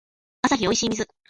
[0.41, 1.07] アサヒおいしい水